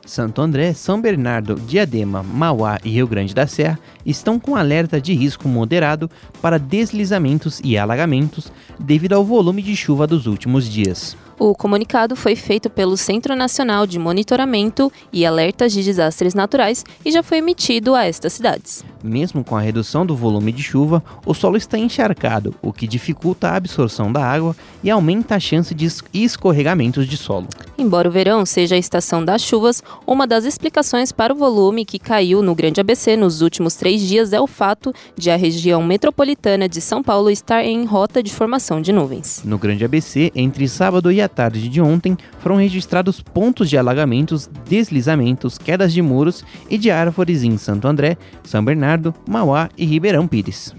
Santo 0.04 0.42
André, 0.42 0.72
São 0.74 1.00
Bernardo, 1.00 1.54
Diadema, 1.54 2.22
Mauá 2.22 2.78
e 2.84 2.90
Rio 2.90 3.06
Grande 3.06 3.34
da 3.34 3.46
Serra 3.46 3.78
estão 4.04 4.40
com 4.40 4.56
alerta 4.56 5.00
de 5.00 5.14
risco 5.14 5.48
moderado 5.48 6.10
para 6.42 6.58
deslizamentos 6.58 7.60
e 7.62 7.78
alagamentos 7.78 8.52
devido 8.78 9.12
ao 9.12 9.24
volume 9.24 9.62
de 9.62 9.76
chuva 9.76 10.06
dos 10.06 10.26
últimos 10.26 10.68
dias. 10.68 11.16
O 11.42 11.54
comunicado 11.54 12.14
foi 12.14 12.36
feito 12.36 12.68
pelo 12.68 12.98
Centro 12.98 13.34
Nacional 13.34 13.86
de 13.86 13.98
Monitoramento 13.98 14.92
e 15.10 15.24
Alertas 15.24 15.72
de 15.72 15.82
Desastres 15.82 16.34
Naturais 16.34 16.84
e 17.02 17.10
já 17.10 17.22
foi 17.22 17.38
emitido 17.38 17.94
a 17.94 18.04
estas 18.04 18.34
cidades. 18.34 18.84
Mesmo 19.02 19.42
com 19.42 19.56
a 19.56 19.60
redução 19.62 20.04
do 20.04 20.14
volume 20.14 20.52
de 20.52 20.62
chuva, 20.62 21.02
o 21.24 21.32
solo 21.32 21.56
está 21.56 21.78
encharcado, 21.78 22.54
o 22.60 22.74
que 22.74 22.86
dificulta 22.86 23.48
a 23.48 23.56
absorção 23.56 24.12
da 24.12 24.22
água 24.22 24.54
e 24.84 24.90
aumenta 24.90 25.36
a 25.36 25.40
chance 25.40 25.74
de 25.74 25.88
escorregamentos 26.12 27.08
de 27.08 27.16
solo. 27.16 27.48
Embora 27.78 28.10
o 28.10 28.12
verão 28.12 28.44
seja 28.44 28.74
a 28.74 28.78
estação 28.78 29.24
das 29.24 29.40
chuvas, 29.40 29.82
uma 30.06 30.26
das 30.26 30.44
explicações 30.44 31.10
para 31.10 31.32
o 31.32 31.36
volume 31.36 31.86
que 31.86 31.98
caiu 31.98 32.42
no 32.42 32.54
Grande 32.54 32.82
ABC 32.82 33.16
nos 33.16 33.40
últimos 33.40 33.76
três 33.76 34.02
dias 34.02 34.34
é 34.34 34.40
o 34.40 34.46
fato 34.46 34.92
de 35.16 35.30
a 35.30 35.36
região 35.36 35.82
metropolitana 35.82 36.68
de 36.68 36.82
São 36.82 37.02
Paulo 37.02 37.30
estar 37.30 37.64
em 37.64 37.86
rota 37.86 38.22
de 38.22 38.30
formação 38.30 38.82
de 38.82 38.92
nuvens. 38.92 39.40
No 39.42 39.56
Grande 39.56 39.86
ABC, 39.86 40.30
entre 40.34 40.68
sábado 40.68 41.10
e 41.10 41.22
a 41.22 41.29
tarde 41.30 41.68
de 41.68 41.80
ontem, 41.80 42.16
foram 42.40 42.56
registrados 42.56 43.20
pontos 43.20 43.68
de 43.70 43.78
alagamentos, 43.78 44.48
deslizamentos, 44.68 45.58
quedas 45.58 45.92
de 45.92 46.02
muros 46.02 46.44
e 46.68 46.76
de 46.76 46.90
árvores 46.90 47.42
em 47.42 47.56
Santo 47.56 47.88
André, 47.88 48.16
São 48.44 48.64
Bernardo, 48.64 49.14
Mauá 49.28 49.68
e 49.76 49.84
Ribeirão 49.84 50.26
Pires. 50.26 50.74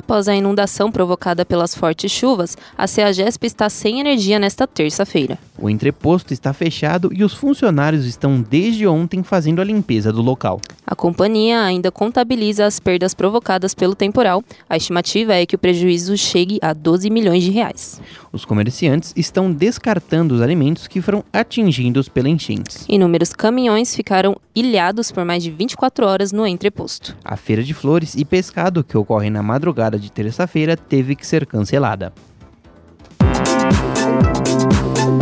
Após 0.00 0.28
a 0.28 0.34
inundação 0.34 0.90
provocada 0.90 1.44
pelas 1.44 1.74
fortes 1.74 2.10
chuvas, 2.10 2.56
a 2.76 2.86
CEAGESP 2.86 3.46
está 3.46 3.68
sem 3.68 4.00
energia 4.00 4.38
nesta 4.38 4.66
terça-feira. 4.66 5.38
O 5.58 5.68
entreposto 5.68 6.32
está 6.32 6.54
fechado 6.54 7.10
e 7.12 7.22
os 7.22 7.34
funcionários 7.34 8.06
estão 8.06 8.40
desde 8.40 8.86
ontem 8.86 9.22
fazendo 9.22 9.60
a 9.60 9.64
limpeza 9.64 10.10
do 10.10 10.22
local. 10.22 10.58
A 10.86 10.96
companhia 10.96 11.60
ainda 11.60 11.92
contabiliza 11.92 12.64
as 12.64 12.80
perdas 12.80 13.12
provocadas 13.12 13.74
pelo 13.74 13.94
temporal. 13.94 14.42
A 14.70 14.76
estimativa 14.78 15.34
é 15.34 15.44
que 15.44 15.54
o 15.54 15.58
prejuízo 15.58 16.16
chegue 16.16 16.58
a 16.62 16.72
12 16.72 17.10
milhões 17.10 17.42
de 17.42 17.50
reais. 17.50 18.00
Os 18.32 18.46
comerciantes 18.46 19.12
estão 19.14 19.52
descartando 19.52 20.34
os 20.34 20.40
alimentos 20.40 20.88
que 20.88 21.02
foram 21.02 21.22
atingidos 21.30 22.08
pela 22.08 22.28
enchente. 22.28 22.78
Inúmeros 22.88 23.34
caminhões 23.34 23.94
ficaram 23.94 24.36
ilhados 24.54 25.12
por 25.12 25.24
mais 25.24 25.42
de 25.42 25.50
24 25.50 26.06
horas 26.06 26.32
no 26.32 26.46
entreposto. 26.46 27.16
A 27.24 27.36
feira 27.36 27.62
de 27.62 27.74
flores 27.74 28.14
e 28.14 28.24
pescado 28.24 28.82
que 28.82 28.96
ocorre 28.96 29.30
na 29.30 29.42
madrugada 29.42 29.89
de 29.98 30.10
terça-feira 30.10 30.76
teve 30.76 31.14
que 31.14 31.26
ser 31.26 31.46
cancelada. 31.46 32.12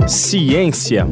Ciência. 0.06 1.06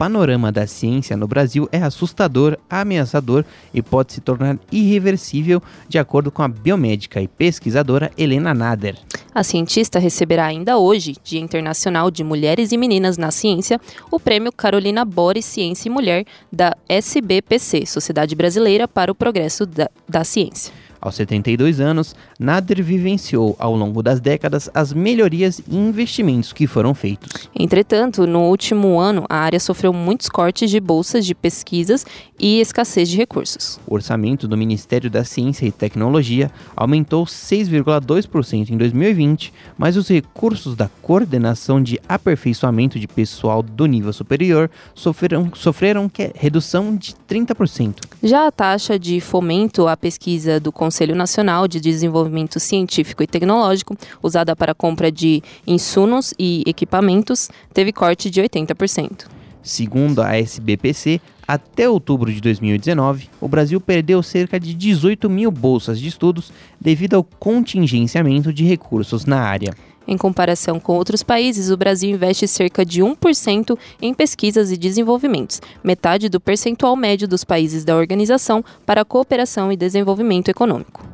Panorama 0.00 0.50
da 0.50 0.66
ciência 0.66 1.14
no 1.14 1.28
Brasil 1.28 1.68
é 1.70 1.76
assustador, 1.76 2.56
ameaçador 2.70 3.44
e 3.74 3.82
pode 3.82 4.14
se 4.14 4.22
tornar 4.22 4.58
irreversível, 4.72 5.62
de 5.86 5.98
acordo 5.98 6.30
com 6.30 6.42
a 6.42 6.48
biomédica 6.48 7.20
e 7.20 7.28
pesquisadora 7.28 8.10
Helena 8.16 8.54
Nader. 8.54 8.96
A 9.34 9.44
cientista 9.44 9.98
receberá 9.98 10.46
ainda 10.46 10.78
hoje, 10.78 11.16
Dia 11.22 11.38
Internacional 11.38 12.10
de 12.10 12.24
Mulheres 12.24 12.72
e 12.72 12.78
Meninas 12.78 13.18
na 13.18 13.30
Ciência, 13.30 13.78
o 14.10 14.18
prêmio 14.18 14.50
Carolina 14.50 15.04
Boris 15.04 15.44
Ciência 15.44 15.90
e 15.90 15.92
Mulher 15.92 16.24
da 16.50 16.74
SBPC, 16.88 17.84
Sociedade 17.84 18.34
Brasileira 18.34 18.88
para 18.88 19.12
o 19.12 19.14
Progresso 19.14 19.66
da, 19.66 19.90
da 20.08 20.24
Ciência. 20.24 20.72
Aos 21.00 21.14
72 21.14 21.80
anos, 21.80 22.14
Nader 22.38 22.82
vivenciou 22.82 23.56
ao 23.58 23.74
longo 23.74 24.02
das 24.02 24.20
décadas 24.20 24.68
as 24.74 24.92
melhorias 24.92 25.60
e 25.66 25.76
investimentos 25.76 26.52
que 26.52 26.66
foram 26.66 26.94
feitos. 26.94 27.48
Entretanto, 27.58 28.26
no 28.26 28.48
último 28.48 29.00
ano, 29.00 29.24
a 29.28 29.36
área 29.36 29.58
sofreu 29.58 29.92
muitos 29.92 30.28
cortes 30.28 30.70
de 30.70 30.78
bolsas 30.78 31.24
de 31.24 31.34
pesquisas 31.34 32.04
e 32.40 32.60
escassez 32.60 33.08
de 33.08 33.16
recursos. 33.16 33.78
O 33.86 33.94
orçamento 33.94 34.48
do 34.48 34.56
Ministério 34.56 35.10
da 35.10 35.22
Ciência 35.22 35.66
e 35.66 35.70
Tecnologia 35.70 36.50
aumentou 36.74 37.26
6,2% 37.26 38.70
em 38.70 38.76
2020, 38.76 39.52
mas 39.76 39.96
os 39.96 40.08
recursos 40.08 40.74
da 40.74 40.88
Coordenação 41.02 41.82
de 41.82 42.00
Aperfeiçoamento 42.08 42.98
de 42.98 43.06
Pessoal 43.06 43.62
do 43.62 43.84
Nível 43.84 44.12
Superior 44.12 44.70
sofreram, 44.94 45.52
sofreram 45.54 46.10
redução 46.34 46.96
de 46.96 47.14
30%. 47.28 47.96
Já 48.22 48.46
a 48.46 48.52
taxa 48.52 48.98
de 48.98 49.20
fomento 49.20 49.86
à 49.86 49.96
pesquisa 49.96 50.58
do 50.58 50.72
Conselho 50.72 51.14
Nacional 51.14 51.68
de 51.68 51.78
Desenvolvimento 51.78 52.58
Científico 52.58 53.22
e 53.22 53.26
Tecnológico, 53.26 53.96
usada 54.22 54.56
para 54.56 54.74
compra 54.74 55.12
de 55.12 55.42
insumos 55.66 56.32
e 56.38 56.62
equipamentos, 56.66 57.50
teve 57.74 57.92
corte 57.92 58.30
de 58.30 58.40
80%. 58.40 59.26
Segundo 59.62 60.22
a 60.22 60.36
SBPC, 60.38 61.20
até 61.52 61.88
outubro 61.88 62.32
de 62.32 62.40
2019, 62.40 63.28
o 63.40 63.48
Brasil 63.48 63.80
perdeu 63.80 64.22
cerca 64.22 64.60
de 64.60 64.72
18 64.72 65.28
mil 65.28 65.50
bolsas 65.50 65.98
de 65.98 66.06
estudos 66.06 66.52
devido 66.80 67.14
ao 67.14 67.24
contingenciamento 67.24 68.52
de 68.52 68.64
recursos 68.64 69.24
na 69.24 69.40
área. 69.40 69.74
Em 70.06 70.16
comparação 70.16 70.78
com 70.78 70.94
outros 70.94 71.24
países, 71.24 71.68
o 71.68 71.76
Brasil 71.76 72.08
investe 72.08 72.46
cerca 72.46 72.84
de 72.84 73.02
1% 73.02 73.76
em 74.00 74.14
pesquisas 74.14 74.70
e 74.70 74.76
desenvolvimentos, 74.76 75.60
metade 75.82 76.28
do 76.28 76.38
percentual 76.38 76.94
médio 76.94 77.26
dos 77.26 77.42
países 77.42 77.84
da 77.84 77.96
Organização 77.96 78.64
para 78.86 79.00
a 79.00 79.04
Cooperação 79.04 79.72
e 79.72 79.76
Desenvolvimento 79.76 80.50
Econômico. 80.50 81.09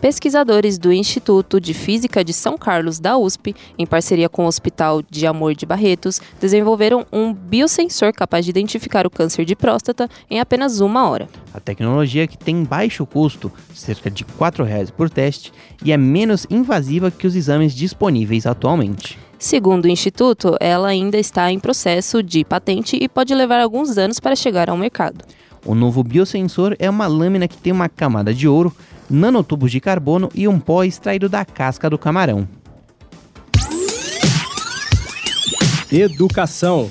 Pesquisadores 0.00 0.78
do 0.78 0.92
Instituto 0.92 1.60
de 1.60 1.74
Física 1.74 2.22
de 2.22 2.32
São 2.32 2.56
Carlos 2.56 3.00
da 3.00 3.18
USP, 3.18 3.52
em 3.76 3.84
parceria 3.84 4.28
com 4.28 4.44
o 4.44 4.46
Hospital 4.46 5.02
de 5.10 5.26
Amor 5.26 5.56
de 5.56 5.66
Barretos, 5.66 6.20
desenvolveram 6.40 7.04
um 7.12 7.34
biosensor 7.34 8.12
capaz 8.12 8.44
de 8.44 8.50
identificar 8.52 9.08
o 9.08 9.10
câncer 9.10 9.44
de 9.44 9.56
próstata 9.56 10.08
em 10.30 10.38
apenas 10.38 10.78
uma 10.78 11.08
hora. 11.08 11.28
A 11.52 11.58
tecnologia 11.58 12.28
que 12.28 12.38
tem 12.38 12.62
baixo 12.62 13.04
custo, 13.04 13.50
cerca 13.74 14.08
de 14.08 14.22
R$ 14.22 14.30
4,00 14.38 14.92
por 14.92 15.10
teste, 15.10 15.52
e 15.84 15.90
é 15.90 15.96
menos 15.96 16.46
invasiva 16.48 17.10
que 17.10 17.26
os 17.26 17.34
exames 17.34 17.74
disponíveis 17.74 18.46
atualmente. 18.46 19.18
Segundo 19.36 19.86
o 19.86 19.88
Instituto, 19.88 20.54
ela 20.60 20.88
ainda 20.88 21.18
está 21.18 21.50
em 21.50 21.58
processo 21.58 22.22
de 22.22 22.44
patente 22.44 22.96
e 23.00 23.08
pode 23.08 23.34
levar 23.34 23.60
alguns 23.60 23.98
anos 23.98 24.20
para 24.20 24.36
chegar 24.36 24.70
ao 24.70 24.76
mercado. 24.76 25.24
O 25.66 25.74
novo 25.74 26.04
biosensor 26.04 26.76
é 26.78 26.88
uma 26.88 27.08
lâmina 27.08 27.48
que 27.48 27.58
tem 27.58 27.72
uma 27.72 27.88
camada 27.88 28.32
de 28.32 28.46
ouro 28.46 28.72
nanotubos 29.10 29.70
de 29.70 29.80
carbono 29.80 30.28
e 30.34 30.46
um 30.46 30.58
pó 30.58 30.84
extraído 30.84 31.28
da 31.28 31.44
casca 31.44 31.88
do 31.88 31.98
camarão. 31.98 32.46
Educação. 35.90 36.90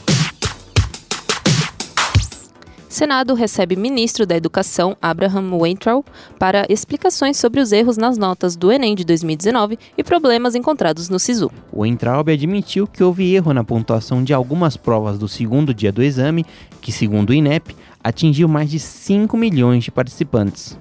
Senado 2.97 3.35
recebe 3.35 3.75
ministro 3.75 4.25
da 4.25 4.35
Educação, 4.35 4.97
Abraham 4.99 5.55
Weintraub, 5.55 6.03
para 6.39 6.65
explicações 6.67 7.37
sobre 7.37 7.61
os 7.61 7.71
erros 7.71 7.95
nas 7.95 8.17
notas 8.17 8.55
do 8.55 8.71
Enem 8.71 8.95
de 8.95 9.05
2019 9.05 9.77
e 9.95 10.03
problemas 10.03 10.55
encontrados 10.55 11.07
no 11.07 11.19
SISU. 11.19 11.51
O 11.71 11.81
Weintraub 11.81 12.27
admitiu 12.27 12.87
que 12.87 13.03
houve 13.03 13.35
erro 13.35 13.53
na 13.53 13.63
pontuação 13.63 14.23
de 14.23 14.33
algumas 14.33 14.75
provas 14.75 15.19
do 15.19 15.27
segundo 15.27 15.75
dia 15.75 15.91
do 15.91 16.01
exame, 16.01 16.43
que, 16.81 16.91
segundo 16.91 17.29
o 17.29 17.33
INEP, 17.35 17.75
atingiu 18.03 18.47
mais 18.47 18.71
de 18.71 18.79
5 18.79 19.37
milhões 19.37 19.83
de 19.83 19.91
participantes. 19.91 20.75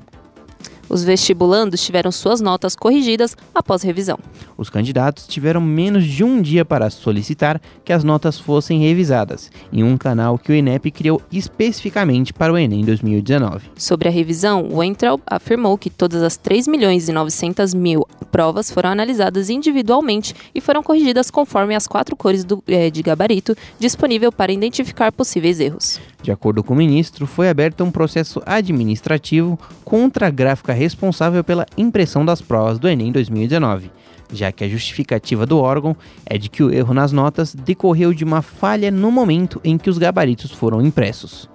Os 0.88 1.02
vestibulandos 1.02 1.84
tiveram 1.84 2.12
suas 2.12 2.40
notas 2.40 2.76
corrigidas 2.76 3.36
após 3.54 3.82
revisão. 3.82 4.18
Os 4.56 4.70
candidatos 4.70 5.26
tiveram 5.26 5.60
menos 5.60 6.04
de 6.04 6.22
um 6.22 6.40
dia 6.40 6.64
para 6.64 6.90
solicitar 6.90 7.60
que 7.84 7.92
as 7.92 8.04
notas 8.04 8.38
fossem 8.38 8.80
revisadas, 8.80 9.50
em 9.72 9.82
um 9.82 9.96
canal 9.96 10.38
que 10.38 10.52
o 10.52 10.54
INEP 10.54 10.90
criou 10.90 11.20
especificamente 11.30 12.32
para 12.32 12.52
o 12.52 12.58
Enem 12.58 12.84
2019. 12.84 13.70
Sobre 13.76 14.08
a 14.08 14.10
revisão, 14.10 14.64
o 14.64 14.78
Weintraub 14.78 15.20
afirmou 15.26 15.76
que 15.76 15.90
todas 15.90 16.22
as 16.22 16.36
3 16.36 16.68
milhões 16.68 17.08
e 17.08 17.12
900 17.12 17.74
mil 17.74 18.06
provas 18.30 18.70
foram 18.70 18.90
analisadas 18.90 19.50
individualmente 19.50 20.34
e 20.54 20.60
foram 20.60 20.82
corrigidas 20.82 21.30
conforme 21.30 21.74
as 21.74 21.86
quatro 21.86 22.14
cores 22.16 22.44
do, 22.44 22.62
é, 22.66 22.90
de 22.90 23.02
gabarito 23.02 23.56
disponível 23.78 24.30
para 24.30 24.52
identificar 24.52 25.12
possíveis 25.12 25.60
erros. 25.60 26.00
De 26.22 26.32
acordo 26.32 26.62
com 26.64 26.74
o 26.74 26.76
ministro, 26.76 27.26
foi 27.26 27.48
aberto 27.48 27.84
um 27.84 27.90
processo 27.90 28.42
administrativo 28.44 29.58
contra 29.84 30.26
a 30.26 30.30
gráfica 30.30 30.72
responsável 30.76 31.42
pela 31.42 31.66
impressão 31.76 32.24
das 32.24 32.40
provas 32.40 32.78
do 32.78 32.88
Enem 32.88 33.10
2019, 33.10 33.90
já 34.32 34.52
que 34.52 34.62
a 34.62 34.68
justificativa 34.68 35.44
do 35.44 35.58
órgão 35.58 35.96
é 36.24 36.38
de 36.38 36.48
que 36.48 36.62
o 36.62 36.72
erro 36.72 36.94
nas 36.94 37.12
notas 37.12 37.54
decorreu 37.54 38.14
de 38.14 38.22
uma 38.22 38.42
falha 38.42 38.90
no 38.90 39.10
momento 39.10 39.60
em 39.64 39.76
que 39.76 39.90
os 39.90 39.98
gabaritos 39.98 40.52
foram 40.52 40.80
impressos. 40.80 41.48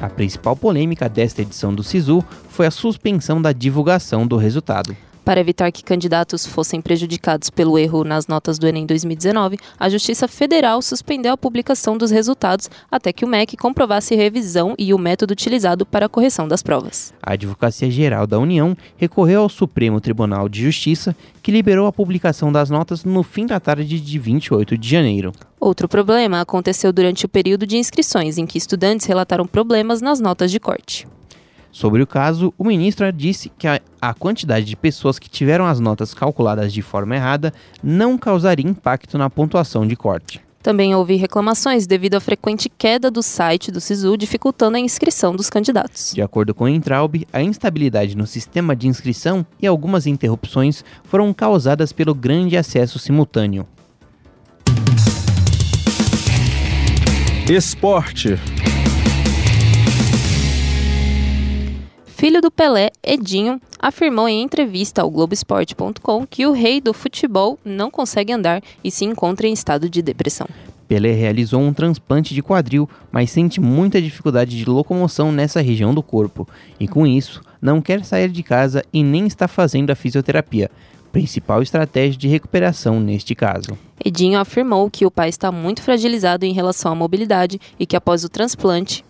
A 0.00 0.08
principal 0.08 0.54
polêmica 0.54 1.08
desta 1.08 1.42
edição 1.42 1.74
do 1.74 1.82
SISU 1.82 2.24
foi 2.48 2.66
a 2.66 2.70
suspensão 2.70 3.42
da 3.42 3.52
divulgação 3.52 4.26
do 4.26 4.36
resultado. 4.36 4.96
Para 5.28 5.40
evitar 5.40 5.70
que 5.70 5.84
candidatos 5.84 6.46
fossem 6.46 6.80
prejudicados 6.80 7.50
pelo 7.50 7.78
erro 7.78 8.02
nas 8.02 8.26
notas 8.26 8.58
do 8.58 8.66
Enem 8.66 8.86
2019, 8.86 9.58
a 9.78 9.86
Justiça 9.90 10.26
Federal 10.26 10.80
suspendeu 10.80 11.34
a 11.34 11.36
publicação 11.36 11.98
dos 11.98 12.10
resultados 12.10 12.70
até 12.90 13.12
que 13.12 13.26
o 13.26 13.28
MEC 13.28 13.54
comprovasse 13.54 14.14
revisão 14.14 14.74
e 14.78 14.94
o 14.94 14.98
método 14.98 15.32
utilizado 15.32 15.84
para 15.84 16.06
a 16.06 16.08
correção 16.08 16.48
das 16.48 16.62
provas. 16.62 17.12
A 17.22 17.34
Advocacia 17.34 17.90
Geral 17.90 18.26
da 18.26 18.38
União 18.38 18.74
recorreu 18.96 19.42
ao 19.42 19.50
Supremo 19.50 20.00
Tribunal 20.00 20.48
de 20.48 20.62
Justiça, 20.62 21.14
que 21.42 21.52
liberou 21.52 21.86
a 21.86 21.92
publicação 21.92 22.50
das 22.50 22.70
notas 22.70 23.04
no 23.04 23.22
fim 23.22 23.44
da 23.44 23.60
tarde 23.60 24.00
de 24.00 24.18
28 24.18 24.78
de 24.78 24.88
janeiro. 24.88 25.32
Outro 25.60 25.86
problema 25.86 26.40
aconteceu 26.40 26.90
durante 26.90 27.26
o 27.26 27.28
período 27.28 27.66
de 27.66 27.76
inscrições, 27.76 28.38
em 28.38 28.46
que 28.46 28.56
estudantes 28.56 29.04
relataram 29.04 29.46
problemas 29.46 30.00
nas 30.00 30.20
notas 30.20 30.50
de 30.50 30.58
corte. 30.58 31.06
Sobre 31.70 32.02
o 32.02 32.06
caso, 32.06 32.52
o 32.56 32.64
ministro 32.64 33.10
disse 33.12 33.50
que 33.56 33.66
a, 33.66 33.80
a, 34.00 34.14
quantidade 34.14 34.66
de 34.66 34.76
pessoas 34.76 35.18
que 35.18 35.28
tiveram 35.28 35.66
as 35.66 35.78
notas 35.78 36.14
calculadas 36.14 36.72
de 36.72 36.82
forma 36.82 37.14
errada 37.14 37.52
não 37.82 38.16
causaria 38.16 38.68
impacto 38.68 39.18
na 39.18 39.28
pontuação 39.28 39.86
de 39.86 39.94
corte. 39.94 40.40
Também 40.62 40.94
houve 40.94 41.14
reclamações 41.14 41.86
devido 41.86 42.14
à 42.14 42.20
frequente 42.20 42.68
queda 42.68 43.10
do 43.10 43.22
site 43.22 43.70
do 43.70 43.80
SISU, 43.80 44.16
dificultando 44.16 44.76
a 44.76 44.80
inscrição 44.80 45.34
dos 45.34 45.48
candidatos. 45.48 46.12
De 46.12 46.20
acordo 46.20 46.52
com 46.52 46.64
o 46.64 46.68
Entraub, 46.68 47.26
a 47.32 47.40
instabilidade 47.40 48.16
no 48.16 48.26
sistema 48.26 48.74
de 48.74 48.88
inscrição 48.88 49.46
e 49.60 49.66
algumas 49.66 50.06
interrupções 50.06 50.84
foram 51.04 51.32
causadas 51.32 51.92
pelo 51.92 52.14
grande 52.14 52.56
acesso 52.56 52.98
simultâneo. 52.98 53.66
Esporte. 57.48 58.38
Filho 62.18 62.40
do 62.40 62.50
Pelé, 62.50 62.90
Edinho, 63.00 63.60
afirmou 63.78 64.28
em 64.28 64.42
entrevista 64.42 65.02
ao 65.02 65.08
Globoesporte.com 65.08 66.26
que 66.26 66.44
o 66.46 66.50
rei 66.50 66.80
do 66.80 66.92
futebol 66.92 67.56
não 67.64 67.92
consegue 67.92 68.32
andar 68.32 68.60
e 68.82 68.90
se 68.90 69.04
encontra 69.04 69.46
em 69.46 69.52
estado 69.52 69.88
de 69.88 70.02
depressão. 70.02 70.48
Pelé 70.88 71.12
realizou 71.12 71.60
um 71.60 71.72
transplante 71.72 72.34
de 72.34 72.42
quadril, 72.42 72.90
mas 73.12 73.30
sente 73.30 73.60
muita 73.60 74.02
dificuldade 74.02 74.56
de 74.56 74.64
locomoção 74.64 75.30
nessa 75.30 75.60
região 75.60 75.94
do 75.94 76.02
corpo, 76.02 76.44
e 76.80 76.88
com 76.88 77.06
isso, 77.06 77.40
não 77.62 77.80
quer 77.80 78.04
sair 78.04 78.30
de 78.30 78.42
casa 78.42 78.84
e 78.92 79.04
nem 79.04 79.28
está 79.28 79.46
fazendo 79.46 79.90
a 79.90 79.94
fisioterapia, 79.94 80.72
principal 81.12 81.62
estratégia 81.62 82.18
de 82.18 82.26
recuperação 82.26 82.98
neste 82.98 83.32
caso. 83.36 83.78
Edinho 84.04 84.40
afirmou 84.40 84.90
que 84.90 85.06
o 85.06 85.10
pai 85.10 85.28
está 85.28 85.52
muito 85.52 85.82
fragilizado 85.82 86.44
em 86.44 86.52
relação 86.52 86.90
à 86.90 86.96
mobilidade 86.96 87.60
e 87.78 87.86
que 87.86 87.94
após 87.94 88.24
o 88.24 88.28
transplante 88.28 89.04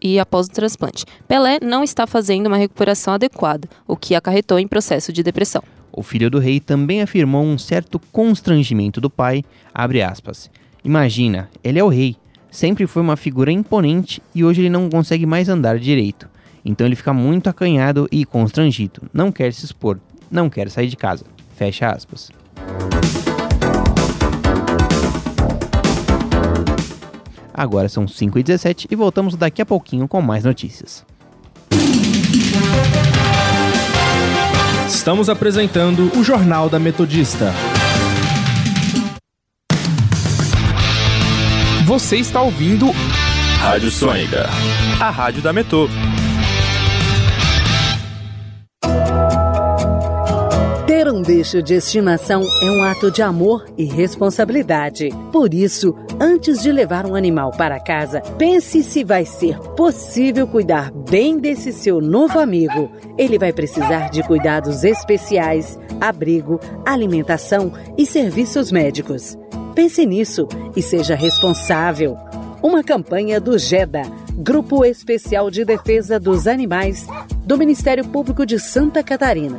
e 0.00 0.18
após 0.18 0.46
o 0.46 0.50
transplante. 0.50 1.04
Pelé 1.26 1.58
não 1.60 1.82
está 1.82 2.06
fazendo 2.06 2.46
uma 2.46 2.56
recuperação 2.56 3.14
adequada, 3.14 3.68
o 3.86 3.96
que 3.96 4.14
acarretou 4.14 4.58
em 4.58 4.68
processo 4.68 5.12
de 5.12 5.22
depressão. 5.22 5.62
O 5.92 6.02
filho 6.02 6.30
do 6.30 6.38
rei 6.38 6.60
também 6.60 7.02
afirmou 7.02 7.44
um 7.44 7.58
certo 7.58 8.00
constrangimento 8.12 9.00
do 9.00 9.10
pai, 9.10 9.42
aspas, 9.74 10.50
Imagina, 10.84 11.50
ele 11.62 11.78
é 11.78 11.84
o 11.84 11.88
rei, 11.88 12.16
sempre 12.50 12.86
foi 12.86 13.02
uma 13.02 13.16
figura 13.16 13.50
imponente 13.50 14.22
e 14.34 14.44
hoje 14.44 14.60
ele 14.60 14.70
não 14.70 14.88
consegue 14.88 15.26
mais 15.26 15.48
andar 15.48 15.78
direito. 15.78 16.28
Então 16.64 16.86
ele 16.86 16.96
fica 16.96 17.12
muito 17.12 17.48
acanhado 17.48 18.08
e 18.10 18.24
constrangido, 18.24 19.02
não 19.12 19.32
quer 19.32 19.52
se 19.52 19.64
expor, 19.64 19.98
não 20.30 20.48
quer 20.48 20.70
sair 20.70 20.88
de 20.88 20.96
casa. 20.96 21.24
Fecha 21.56 21.88
aspas. 21.88 22.30
Agora 27.58 27.88
são 27.88 28.06
5h17 28.06 28.86
e 28.88 28.94
voltamos 28.94 29.34
daqui 29.34 29.60
a 29.60 29.66
pouquinho 29.66 30.06
com 30.06 30.22
mais 30.22 30.44
notícias. 30.44 31.04
Estamos 34.86 35.28
apresentando 35.28 36.08
o 36.16 36.22
Jornal 36.22 36.70
da 36.70 36.78
Metodista. 36.78 37.52
Você 41.84 42.18
está 42.18 42.40
ouvindo 42.40 42.92
Rádio 43.58 43.90
Sônica, 43.90 44.46
a 45.00 45.10
rádio 45.10 45.42
da 45.42 45.52
Metô. 45.52 45.88
Ter 51.08 51.14
um 51.14 51.22
bicho 51.22 51.62
de 51.62 51.72
estimação 51.72 52.42
é 52.62 52.70
um 52.70 52.82
ato 52.82 53.10
de 53.10 53.22
amor 53.22 53.64
e 53.78 53.86
responsabilidade. 53.86 55.08
Por 55.32 55.54
isso, 55.54 55.94
antes 56.20 56.62
de 56.62 56.70
levar 56.70 57.06
um 57.06 57.14
animal 57.14 57.50
para 57.50 57.80
casa, 57.80 58.20
pense 58.36 58.84
se 58.84 59.04
vai 59.04 59.24
ser 59.24 59.58
possível 59.74 60.46
cuidar 60.46 60.92
bem 60.92 61.38
desse 61.38 61.72
seu 61.72 61.98
novo 61.98 62.38
amigo. 62.38 62.92
Ele 63.16 63.38
vai 63.38 63.54
precisar 63.54 64.10
de 64.10 64.22
cuidados 64.22 64.84
especiais, 64.84 65.78
abrigo, 65.98 66.60
alimentação 66.84 67.72
e 67.96 68.04
serviços 68.04 68.70
médicos. 68.70 69.34
Pense 69.74 70.04
nisso 70.04 70.46
e 70.76 70.82
seja 70.82 71.14
responsável. 71.14 72.18
Uma 72.62 72.84
campanha 72.84 73.40
do 73.40 73.56
GEDA, 73.56 74.02
Grupo 74.34 74.84
Especial 74.84 75.50
de 75.50 75.64
Defesa 75.64 76.20
dos 76.20 76.46
Animais, 76.46 77.06
do 77.46 77.56
Ministério 77.56 78.06
Público 78.06 78.44
de 78.44 78.58
Santa 78.58 79.02
Catarina. 79.02 79.58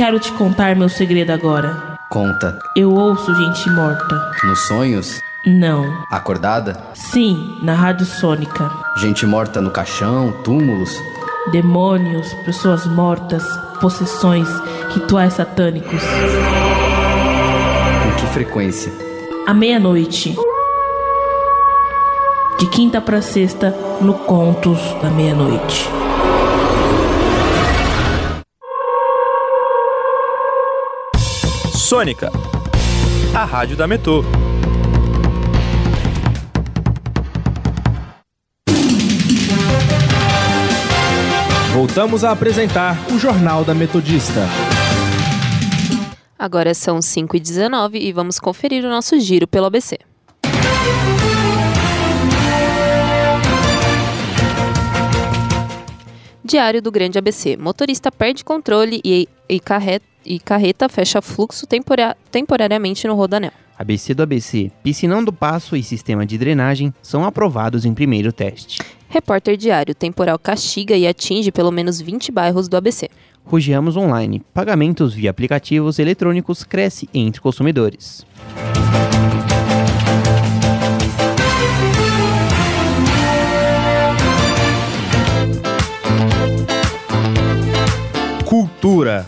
Quero 0.00 0.18
te 0.18 0.32
contar 0.32 0.74
meu 0.74 0.88
segredo 0.88 1.30
agora. 1.30 1.98
Conta. 2.08 2.58
Eu 2.74 2.90
ouço 2.90 3.34
gente 3.34 3.68
morta. 3.68 4.32
Nos 4.44 4.60
sonhos? 4.60 5.20
Não. 5.44 5.84
Acordada? 6.10 6.74
Sim, 6.94 7.58
na 7.62 7.74
rádio 7.74 8.06
sônica. 8.06 8.70
Gente 8.96 9.26
morta 9.26 9.60
no 9.60 9.70
caixão, 9.70 10.32
túmulos? 10.42 10.90
Demônios, 11.52 12.32
pessoas 12.46 12.86
mortas, 12.86 13.44
possessões, 13.78 14.48
rituais 14.94 15.34
satânicos. 15.34 16.02
Com 18.02 18.16
que 18.18 18.26
frequência? 18.32 18.90
À 19.46 19.52
meia-noite. 19.52 20.34
De 22.58 22.66
quinta 22.70 23.02
para 23.02 23.20
sexta, 23.20 23.76
no 24.00 24.14
Contos 24.14 24.80
da 25.02 25.10
Meia-Noite. 25.10 25.99
Sônica, 31.90 32.30
a 33.34 33.44
rádio 33.44 33.76
da 33.76 33.84
Metô. 33.84 34.22
Voltamos 41.74 42.22
a 42.22 42.30
apresentar 42.30 42.96
o 43.10 43.18
Jornal 43.18 43.64
da 43.64 43.74
Metodista. 43.74 44.42
Agora 46.38 46.74
são 46.74 47.00
5h19 47.00 47.96
e 47.96 48.12
vamos 48.12 48.38
conferir 48.38 48.84
o 48.84 48.88
nosso 48.88 49.18
giro 49.18 49.48
pelo 49.48 49.66
ABC. 49.66 49.98
Diário 56.50 56.82
do 56.82 56.90
Grande 56.90 57.16
ABC. 57.16 57.56
Motorista 57.56 58.10
perde 58.10 58.44
controle 58.44 59.00
e, 59.04 59.28
e, 59.48 59.60
carreta, 59.60 60.04
e 60.26 60.40
carreta 60.40 60.88
fecha 60.88 61.22
fluxo 61.22 61.64
tempora, 61.64 62.16
temporariamente 62.28 63.06
no 63.06 63.14
rodanel. 63.14 63.52
ABC 63.78 64.14
do 64.14 64.24
ABC, 64.24 64.68
piscinão 64.82 65.22
do 65.22 65.32
passo 65.32 65.76
e 65.76 65.82
sistema 65.84 66.26
de 66.26 66.36
drenagem 66.36 66.92
são 67.00 67.24
aprovados 67.24 67.84
em 67.84 67.94
primeiro 67.94 68.32
teste. 68.32 68.82
Repórter 69.08 69.56
Diário. 69.56 69.94
Temporal 69.94 70.40
castiga 70.40 70.96
e 70.96 71.06
atinge 71.06 71.52
pelo 71.52 71.70
menos 71.70 72.00
20 72.00 72.32
bairros 72.32 72.66
do 72.68 72.76
ABC. 72.76 73.08
Rugiamos 73.44 73.96
Online. 73.96 74.42
Pagamentos 74.52 75.14
via 75.14 75.30
aplicativos 75.30 76.00
eletrônicos 76.00 76.64
cresce 76.64 77.08
entre 77.14 77.40
consumidores. 77.40 78.26
Cultura. 88.80 89.26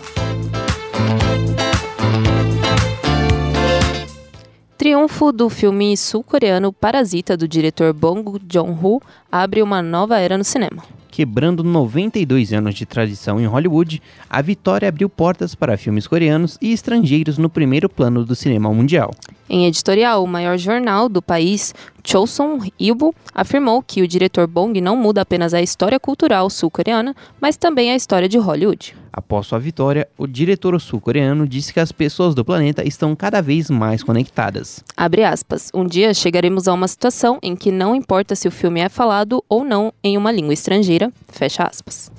Triunfo 4.79 5.31
do 5.31 5.51
filme 5.51 5.95
sul-coreano 5.95 6.73
Parasita 6.73 7.37
do 7.37 7.47
diretor 7.47 7.93
Bong 7.93 8.41
Joon-ho 8.51 9.03
abre 9.31 9.61
uma 9.61 9.83
nova 9.83 10.19
era 10.19 10.39
no 10.39 10.45
cinema. 10.45 10.83
Quebrando 11.11 11.63
92 11.63 12.55
anos 12.55 12.75
de 12.75 12.87
tradição 12.87 13.39
em 13.39 13.45
Hollywood, 13.45 14.01
a 14.31 14.41
vitória 14.41 14.89
abriu 14.89 15.11
portas 15.11 15.55
para 15.55 15.77
filmes 15.77 16.07
coreanos 16.07 16.57
e 16.59 16.73
estrangeiros 16.73 17.37
no 17.37 17.51
primeiro 17.51 17.91
plano 17.91 18.25
do 18.25 18.35
cinema 18.35 18.73
mundial. 18.73 19.11
Em 19.55 19.67
editorial, 19.67 20.25
o 20.25 20.27
maior 20.27 20.57
jornal 20.57 21.11
do 21.11 21.21
país, 21.21 21.75
Chosun 22.03 22.61
Ilbo, 22.81 23.15
afirmou 23.35 23.83
que 23.83 24.01
o 24.01 24.09
diretor 24.09 24.47
Bong 24.47 24.81
não 24.81 24.97
muda 24.97 25.21
apenas 25.21 25.53
a 25.53 25.61
história 25.61 26.01
cultural 26.01 26.49
sul-coreana, 26.49 27.15
mas 27.39 27.55
também 27.55 27.93
a 27.93 27.95
história 27.95 28.27
de 28.27 28.39
Hollywood. 28.39 28.97
Após 29.13 29.47
sua 29.47 29.59
vitória, 29.59 30.09
o 30.17 30.27
diretor 30.27 30.81
sul-coreano 30.81 31.47
disse 31.47 31.71
que 31.71 31.81
as 31.81 31.93
pessoas 31.93 32.35
do 32.35 32.43
planeta 32.43 32.83
estão 32.83 33.15
cada 33.15 33.43
vez 33.43 33.69
mais 33.69 34.03
conectadas. 34.03 34.83
Abre 34.97 35.23
aspas. 35.23 35.71
Um 35.75 35.85
dia 35.85 36.15
chegaremos 36.15 36.67
a 36.67 36.73
uma 36.73 36.89
situação 36.89 37.39
em 37.43 37.55
que 37.55 37.71
não 37.71 37.95
importa 37.95 38.35
se 38.35 38.49
o 38.49 38.51
filme 38.51 38.81
é 38.81 38.89
falado 38.89 39.45
ou 39.51 39.67
não 39.67 39.93
em 40.03 40.17
uma 40.17 40.33
língua 40.33 40.55
estrangeira. 40.55 41.13
Fecha 41.29 41.65
aspas. 41.65 42.11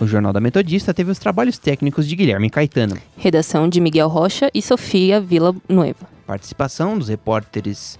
O 0.00 0.06
Jornal 0.06 0.32
da 0.32 0.40
Metodista 0.40 0.94
teve 0.94 1.10
os 1.10 1.18
trabalhos 1.18 1.58
técnicos 1.58 2.06
de 2.06 2.14
Guilherme 2.14 2.48
Caetano. 2.50 2.96
Redação 3.16 3.68
de 3.68 3.80
Miguel 3.80 4.06
Rocha 4.06 4.48
e 4.54 4.62
Sofia 4.62 5.20
Vila 5.20 5.52
Nueva. 5.68 6.13
Participação 6.26 6.98
dos 6.98 7.08
repórteres 7.08 7.98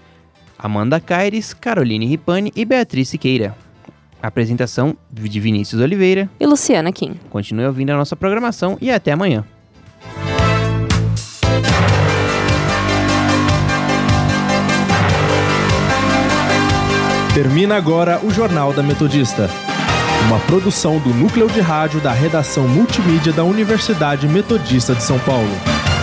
Amanda 0.59 0.99
Caires, 1.01 1.53
Caroline 1.53 2.07
Ripani 2.07 2.53
e 2.57 2.65
Beatriz 2.65 3.09
Siqueira. 3.09 3.55
Apresentação 4.23 4.97
de 5.13 5.39
Vinícius 5.39 5.83
Oliveira 5.83 6.31
e 6.41 6.47
Luciana 6.47 6.91
Kim. 6.91 7.15
Continue 7.29 7.67
ouvindo 7.67 7.91
a 7.91 7.97
nossa 7.97 8.17
programação 8.17 8.79
e 8.81 8.91
até 8.91 9.13
amanhã. 9.13 9.45
Termina 17.35 17.77
agora 17.77 18.25
o 18.25 18.31
Jornal 18.31 18.73
da 18.73 18.83
Metodista. 18.83 19.51
Uma 20.29 20.39
produção 20.41 20.99
do 21.01 21.11
núcleo 21.11 21.49
de 21.49 21.61
rádio 21.61 22.01
da 22.01 22.13
redação 22.13 22.67
multimídia 22.67 23.33
da 23.33 23.45
Universidade 23.45 24.27
Metodista 24.29 24.95
de 24.95 25.03
São 25.03 25.19
Paulo. 25.19 25.94